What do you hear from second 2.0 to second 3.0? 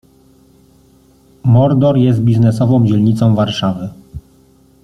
biznesową